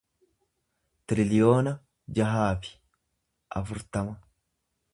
[1.07, 1.73] tiriliyoona
[2.19, 2.73] jaha fi
[3.61, 4.19] afurtama